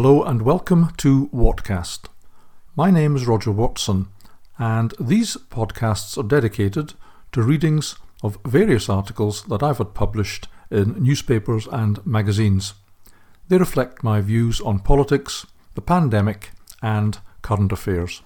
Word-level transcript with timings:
Hello 0.00 0.22
and 0.22 0.42
welcome 0.42 0.92
to 0.98 1.26
Whatcast. 1.34 2.06
My 2.76 2.88
name 2.88 3.16
is 3.16 3.26
Roger 3.26 3.50
Watson, 3.50 4.06
and 4.56 4.94
these 5.00 5.36
podcasts 5.50 6.16
are 6.16 6.22
dedicated 6.22 6.94
to 7.32 7.42
readings 7.42 7.96
of 8.22 8.38
various 8.46 8.88
articles 8.88 9.42
that 9.46 9.60
I've 9.60 9.78
had 9.78 9.94
published 9.94 10.46
in 10.70 11.02
newspapers 11.02 11.66
and 11.66 12.06
magazines. 12.06 12.74
They 13.48 13.58
reflect 13.58 14.04
my 14.04 14.20
views 14.20 14.60
on 14.60 14.78
politics, 14.78 15.48
the 15.74 15.82
pandemic, 15.82 16.52
and 16.80 17.18
current 17.42 17.72
affairs. 17.72 18.22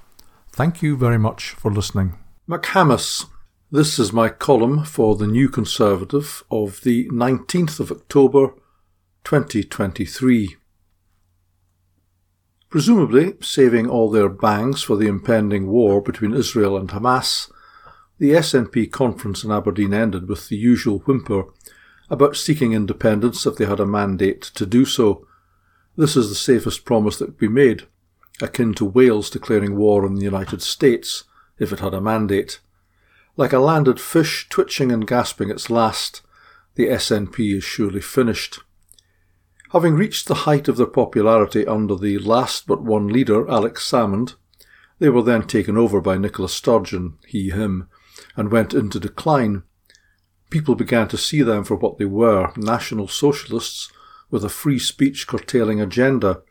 Thank 0.50 0.82
you 0.82 0.94
very 0.94 1.18
much 1.18 1.52
for 1.52 1.72
listening. 1.72 2.18
MacHamas. 2.46 3.28
This 3.70 3.98
is 3.98 4.12
my 4.12 4.28
column 4.28 4.84
for 4.84 5.16
the 5.16 5.26
New 5.26 5.48
Conservative 5.48 6.44
of 6.50 6.82
the 6.82 7.08
19th 7.08 7.80
of 7.80 7.90
October 7.90 8.48
2023. 9.24 10.56
Presumably 12.72 13.34
saving 13.42 13.86
all 13.86 14.10
their 14.10 14.30
bangs 14.30 14.82
for 14.82 14.96
the 14.96 15.06
impending 15.06 15.66
war 15.66 16.00
between 16.00 16.32
Israel 16.32 16.78
and 16.78 16.88
Hamas, 16.88 17.52
the 18.18 18.30
SNP 18.30 18.90
conference 18.90 19.44
in 19.44 19.50
Aberdeen 19.50 19.92
ended 19.92 20.26
with 20.26 20.48
the 20.48 20.56
usual 20.56 21.00
whimper 21.00 21.44
about 22.08 22.34
seeking 22.34 22.72
independence 22.72 23.44
if 23.44 23.56
they 23.56 23.66
had 23.66 23.78
a 23.78 23.84
mandate 23.84 24.40
to 24.40 24.64
do 24.64 24.86
so. 24.86 25.26
This 25.98 26.16
is 26.16 26.30
the 26.30 26.34
safest 26.34 26.86
promise 26.86 27.18
that 27.18 27.26
could 27.26 27.38
be 27.38 27.46
made, 27.46 27.82
akin 28.40 28.72
to 28.76 28.86
Wales 28.86 29.28
declaring 29.28 29.76
war 29.76 30.06
on 30.06 30.14
the 30.14 30.24
United 30.24 30.62
States 30.62 31.24
if 31.58 31.74
it 31.74 31.80
had 31.80 31.92
a 31.92 32.00
mandate. 32.00 32.60
Like 33.36 33.52
a 33.52 33.58
landed 33.58 34.00
fish 34.00 34.48
twitching 34.48 34.90
and 34.90 35.06
gasping 35.06 35.50
its 35.50 35.68
last, 35.68 36.22
the 36.76 36.86
SNP 36.86 37.58
is 37.58 37.64
surely 37.64 38.00
finished. 38.00 38.60
Having 39.72 39.94
reached 39.94 40.28
the 40.28 40.34
height 40.34 40.68
of 40.68 40.76
their 40.76 40.86
popularity 40.86 41.66
under 41.66 41.96
the 41.96 42.18
last 42.18 42.66
but 42.66 42.82
one 42.82 43.08
leader, 43.08 43.48
Alex 43.50 43.90
Salmond, 43.90 44.34
they 44.98 45.08
were 45.08 45.22
then 45.22 45.46
taken 45.46 45.78
over 45.78 45.98
by 46.02 46.18
Nicola 46.18 46.50
Sturgeon, 46.50 47.16
he, 47.26 47.48
him, 47.48 47.88
and 48.36 48.52
went 48.52 48.74
into 48.74 49.00
decline. 49.00 49.62
People 50.50 50.74
began 50.74 51.08
to 51.08 51.16
see 51.16 51.40
them 51.40 51.64
for 51.64 51.74
what 51.74 51.96
they 51.96 52.04
were 52.04 52.52
National 52.54 53.08
Socialists 53.08 53.90
with 54.30 54.44
a 54.44 54.50
free 54.50 54.78
speech 54.78 55.26
curtailing 55.26 55.80
agenda 55.80 56.42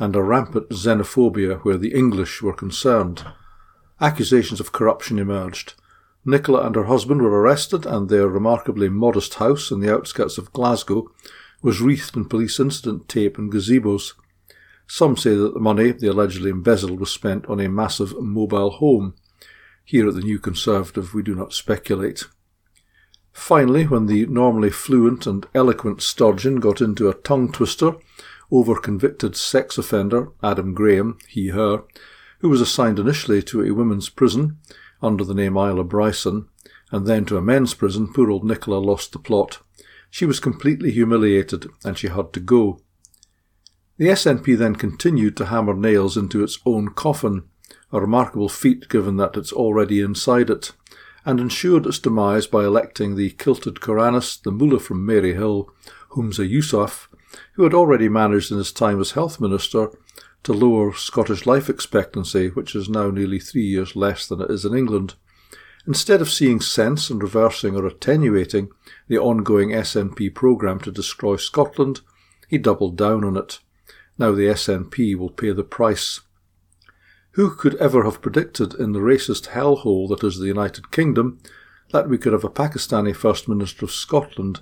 and 0.00 0.16
a 0.16 0.22
rampant 0.22 0.70
xenophobia 0.70 1.60
where 1.60 1.78
the 1.78 1.94
English 1.94 2.42
were 2.42 2.52
concerned. 2.52 3.24
Accusations 4.00 4.58
of 4.58 4.72
corruption 4.72 5.20
emerged. 5.20 5.74
Nicola 6.24 6.66
and 6.66 6.74
her 6.74 6.84
husband 6.84 7.22
were 7.22 7.40
arrested, 7.40 7.86
and 7.86 8.08
their 8.08 8.26
remarkably 8.26 8.88
modest 8.88 9.34
house 9.34 9.70
in 9.70 9.78
the 9.78 9.94
outskirts 9.94 10.38
of 10.38 10.52
Glasgow 10.52 11.06
was 11.64 11.80
wreathed 11.80 12.14
in 12.14 12.26
police 12.26 12.60
incident 12.60 13.08
tape 13.08 13.38
and 13.38 13.50
gazebos. 13.50 14.12
Some 14.86 15.16
say 15.16 15.34
that 15.34 15.54
the 15.54 15.60
money 15.60 15.92
they 15.92 16.08
allegedly 16.08 16.50
embezzled 16.50 17.00
was 17.00 17.10
spent 17.10 17.46
on 17.46 17.58
a 17.58 17.70
massive 17.70 18.14
mobile 18.20 18.70
home. 18.70 19.14
Here 19.82 20.06
at 20.06 20.14
the 20.14 20.20
New 20.20 20.38
Conservative 20.38 21.14
we 21.14 21.22
do 21.22 21.34
not 21.34 21.54
speculate. 21.54 22.24
Finally, 23.32 23.84
when 23.86 24.04
the 24.04 24.26
normally 24.26 24.68
fluent 24.68 25.26
and 25.26 25.46
eloquent 25.54 26.02
Sturgeon 26.02 26.60
got 26.60 26.82
into 26.82 27.08
a 27.08 27.14
tongue 27.14 27.50
twister 27.50 27.94
over 28.50 28.78
convicted 28.78 29.34
sex 29.34 29.78
offender 29.78 30.32
Adam 30.42 30.74
Graham, 30.74 31.16
he 31.28 31.48
her, 31.48 31.82
who 32.40 32.50
was 32.50 32.60
assigned 32.60 32.98
initially 32.98 33.42
to 33.42 33.64
a 33.64 33.72
women's 33.72 34.10
prison 34.10 34.58
under 35.00 35.24
the 35.24 35.34
name 35.34 35.56
Isla 35.56 35.84
Bryson, 35.84 36.46
and 36.90 37.06
then 37.06 37.24
to 37.24 37.38
a 37.38 37.42
men's 37.42 37.72
prison, 37.72 38.12
poor 38.12 38.30
old 38.30 38.44
Nicola 38.44 38.76
lost 38.76 39.12
the 39.12 39.18
plot. 39.18 39.60
She 40.14 40.26
was 40.26 40.38
completely 40.38 40.92
humiliated 40.92 41.66
and 41.84 41.98
she 41.98 42.06
had 42.06 42.32
to 42.34 42.38
go. 42.38 42.78
The 43.96 44.10
SNP 44.10 44.56
then 44.56 44.76
continued 44.76 45.36
to 45.38 45.46
hammer 45.46 45.74
nails 45.74 46.16
into 46.16 46.44
its 46.44 46.60
own 46.64 46.90
coffin, 46.90 47.48
a 47.90 48.00
remarkable 48.00 48.48
feat 48.48 48.88
given 48.88 49.16
that 49.16 49.36
it's 49.36 49.52
already 49.52 50.00
inside 50.00 50.50
it, 50.50 50.70
and 51.24 51.40
ensured 51.40 51.84
its 51.84 51.98
demise 51.98 52.46
by 52.46 52.62
electing 52.62 53.16
the 53.16 53.30
kilted 53.30 53.80
Koranist, 53.80 54.44
the 54.44 54.52
mullah 54.52 54.78
from 54.78 55.04
Maryhill, 55.04 55.66
Humza 56.12 56.48
Yousaf, 56.48 57.08
who 57.54 57.64
had 57.64 57.74
already 57.74 58.08
managed 58.08 58.52
in 58.52 58.58
his 58.58 58.70
time 58.70 59.00
as 59.00 59.10
health 59.18 59.40
minister 59.40 59.90
to 60.44 60.52
lower 60.52 60.92
Scottish 60.92 61.44
life 61.44 61.68
expectancy, 61.68 62.50
which 62.50 62.76
is 62.76 62.88
now 62.88 63.10
nearly 63.10 63.40
three 63.40 63.66
years 63.66 63.96
less 63.96 64.28
than 64.28 64.40
it 64.40 64.50
is 64.52 64.64
in 64.64 64.76
England. 64.76 65.16
Instead 65.86 66.22
of 66.22 66.30
seeing 66.30 66.60
sense 66.60 67.10
and 67.10 67.22
reversing 67.22 67.76
or 67.76 67.86
attenuating 67.86 68.70
the 69.06 69.18
ongoing 69.18 69.70
SNP 69.70 70.34
programme 70.34 70.80
to 70.80 70.90
destroy 70.90 71.36
Scotland, 71.36 72.00
he 72.48 72.56
doubled 72.56 72.96
down 72.96 73.22
on 73.22 73.36
it. 73.36 73.60
Now 74.18 74.32
the 74.32 74.46
SNP 74.46 75.16
will 75.16 75.30
pay 75.30 75.50
the 75.50 75.64
price. 75.64 76.20
Who 77.32 77.50
could 77.54 77.74
ever 77.76 78.04
have 78.04 78.22
predicted 78.22 78.74
in 78.74 78.92
the 78.92 79.00
racist 79.00 79.48
hellhole 79.48 80.08
that 80.08 80.24
is 80.24 80.38
the 80.38 80.46
United 80.46 80.90
Kingdom 80.90 81.40
that 81.90 82.08
we 82.08 82.16
could 82.16 82.32
have 82.32 82.44
a 82.44 82.50
Pakistani 82.50 83.14
First 83.14 83.48
Minister 83.48 83.84
of 83.84 83.90
Scotland, 83.90 84.60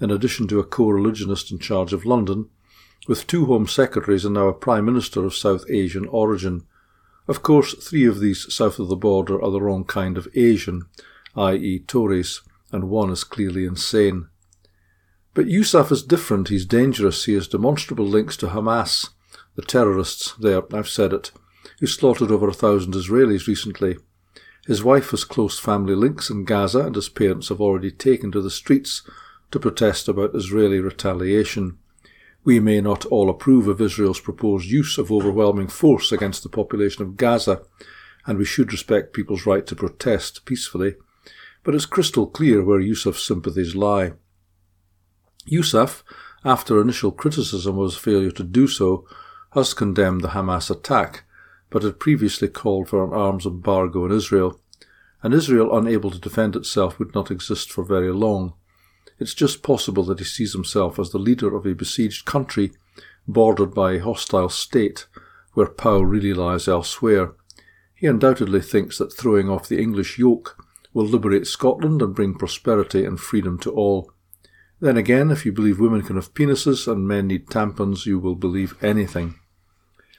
in 0.00 0.10
addition 0.10 0.46
to 0.48 0.60
a 0.60 0.64
co-religionist 0.64 1.50
in 1.50 1.58
charge 1.58 1.92
of 1.92 2.04
London, 2.04 2.48
with 3.08 3.26
two 3.26 3.46
Home 3.46 3.66
Secretaries 3.66 4.24
and 4.24 4.34
now 4.34 4.48
a 4.48 4.52
Prime 4.52 4.84
Minister 4.84 5.24
of 5.24 5.34
South 5.34 5.64
Asian 5.68 6.06
origin? 6.06 6.64
Of 7.30 7.44
course, 7.44 7.74
three 7.74 8.06
of 8.06 8.18
these 8.18 8.52
south 8.52 8.80
of 8.80 8.88
the 8.88 8.96
border 8.96 9.40
are 9.40 9.52
the 9.52 9.62
wrong 9.62 9.84
kind 9.84 10.18
of 10.18 10.26
Asian, 10.34 10.86
i.e., 11.36 11.78
Tories, 11.86 12.40
and 12.72 12.90
one 12.90 13.08
is 13.08 13.22
clearly 13.22 13.66
insane. 13.66 14.26
But 15.32 15.46
Yousaf 15.46 15.92
is 15.92 16.02
different, 16.02 16.48
he's 16.48 16.66
dangerous, 16.66 17.26
he 17.26 17.34
has 17.34 17.46
demonstrable 17.46 18.04
links 18.04 18.36
to 18.38 18.48
Hamas, 18.48 19.10
the 19.54 19.62
terrorists 19.62 20.34
there, 20.40 20.62
I've 20.74 20.88
said 20.88 21.12
it, 21.12 21.30
who 21.78 21.86
slaughtered 21.86 22.32
over 22.32 22.48
a 22.48 22.52
thousand 22.52 22.94
Israelis 22.94 23.46
recently. 23.46 23.96
His 24.66 24.82
wife 24.82 25.12
has 25.12 25.22
close 25.22 25.56
family 25.56 25.94
links 25.94 26.30
in 26.30 26.44
Gaza, 26.44 26.80
and 26.80 26.96
his 26.96 27.08
parents 27.08 27.48
have 27.48 27.60
already 27.60 27.92
taken 27.92 28.32
to 28.32 28.40
the 28.40 28.50
streets 28.50 29.08
to 29.52 29.60
protest 29.60 30.08
about 30.08 30.34
Israeli 30.34 30.80
retaliation. 30.80 31.78
We 32.42 32.58
may 32.58 32.80
not 32.80 33.04
all 33.06 33.28
approve 33.28 33.68
of 33.68 33.80
Israel's 33.80 34.20
proposed 34.20 34.70
use 34.70 34.96
of 34.96 35.12
overwhelming 35.12 35.68
force 35.68 36.10
against 36.10 36.42
the 36.42 36.48
population 36.48 37.02
of 37.02 37.16
Gaza, 37.16 37.62
and 38.26 38.38
we 38.38 38.44
should 38.44 38.72
respect 38.72 39.12
people's 39.12 39.46
right 39.46 39.66
to 39.66 39.76
protest 39.76 40.44
peacefully, 40.44 40.94
but 41.62 41.74
it's 41.74 41.86
crystal 41.86 42.26
clear 42.26 42.64
where 42.64 42.80
Yousaf's 42.80 43.22
sympathies 43.22 43.74
lie. 43.74 44.12
Yousaf, 45.46 46.02
after 46.44 46.80
initial 46.80 47.12
criticism 47.12 47.78
of 47.78 47.90
his 47.90 47.96
failure 47.96 48.30
to 48.30 48.44
do 48.44 48.66
so, 48.66 49.06
has 49.52 49.74
condemned 49.74 50.22
the 50.22 50.28
Hamas 50.28 50.70
attack, 50.70 51.24
but 51.68 51.82
had 51.82 52.00
previously 52.00 52.48
called 52.48 52.88
for 52.88 53.04
an 53.04 53.12
arms 53.12 53.44
embargo 53.44 54.06
in 54.06 54.12
Israel, 54.12 54.60
and 55.22 55.34
Israel 55.34 55.76
unable 55.76 56.10
to 56.10 56.18
defend 56.18 56.56
itself 56.56 56.98
would 56.98 57.14
not 57.14 57.30
exist 57.30 57.70
for 57.70 57.84
very 57.84 58.12
long. 58.12 58.54
It's 59.20 59.34
just 59.34 59.62
possible 59.62 60.02
that 60.04 60.18
he 60.18 60.24
sees 60.24 60.54
himself 60.54 60.98
as 60.98 61.10
the 61.10 61.18
leader 61.18 61.54
of 61.54 61.66
a 61.66 61.74
besieged 61.74 62.24
country 62.24 62.72
bordered 63.28 63.74
by 63.74 63.92
a 63.92 64.00
hostile 64.00 64.48
state 64.48 65.06
where 65.52 65.66
power 65.66 66.04
really 66.04 66.32
lies 66.32 66.66
elsewhere. 66.66 67.34
He 67.94 68.06
undoubtedly 68.06 68.62
thinks 68.62 68.98
that 68.98 69.12
throwing 69.12 69.48
off 69.48 69.68
the 69.68 69.80
English 69.80 70.18
yoke 70.18 70.56
will 70.94 71.04
liberate 71.04 71.46
Scotland 71.46 72.00
and 72.00 72.14
bring 72.14 72.34
prosperity 72.34 73.04
and 73.04 73.20
freedom 73.20 73.58
to 73.58 73.70
all. 73.70 74.10
Then 74.80 74.96
again, 74.96 75.30
if 75.30 75.44
you 75.44 75.52
believe 75.52 75.78
women 75.78 76.02
can 76.02 76.16
have 76.16 76.32
penises 76.32 76.90
and 76.90 77.06
men 77.06 77.26
need 77.26 77.48
tampons, 77.48 78.06
you 78.06 78.18
will 78.18 78.34
believe 78.34 78.82
anything. 78.82 79.34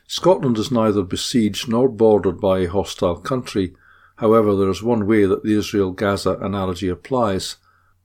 Scotland 0.07 0.57
is 0.57 0.71
neither 0.71 1.01
besieged 1.01 1.67
nor 1.67 1.89
bordered 1.89 2.39
by 2.39 2.59
a 2.59 2.69
hostile 2.69 3.17
country. 3.17 3.73
However, 4.17 4.55
there 4.55 4.69
is 4.69 4.83
one 4.83 5.07
way 5.07 5.25
that 5.25 5.43
the 5.43 5.57
Israel 5.57 5.91
Gaza 5.91 6.37
analogy 6.41 6.89
applies. 6.89 7.55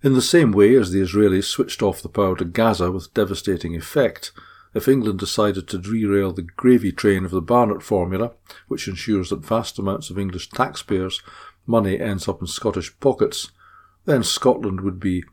In 0.03 0.13
the 0.13 0.23
same 0.23 0.53
way 0.53 0.77
as 0.77 0.91
the 0.91 1.01
Israelis 1.01 1.45
switched 1.45 1.83
off 1.83 2.03
the 2.03 2.09
power 2.09 2.37
to 2.37 2.45
Gaza 2.45 2.93
with 2.93 3.15
devastating 3.15 3.75
effect, 3.75 4.33
if 4.75 4.89
England 4.89 5.19
decided 5.19 5.67
to 5.69 5.79
derail 5.79 6.33
the 6.33 6.43
gravy 6.43 6.93
train 6.93 7.25
of 7.25 7.31
the 7.31 7.41
Barnett 7.41 7.83
formula, 7.83 8.33
which 8.69 8.87
ensures 8.87 9.31
that 9.31 9.45
vast 9.45 9.79
amounts 9.79 10.11
of 10.11 10.19
English 10.19 10.51
taxpayers' 10.51 11.23
money 11.67 11.99
ends 11.99 12.29
up 12.29 12.43
in 12.43 12.47
Scottish 12.47 12.99
pockets, 13.01 13.51
then 14.05 14.23
Scotland 14.23 14.83
would 14.83 15.01
be 15.01 15.25